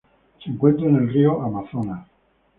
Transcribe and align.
Se 0.43 0.49
encuentra 0.49 0.87
en 0.87 0.95
el 0.95 1.13
río 1.13 1.43
Amazonas. 1.43 2.07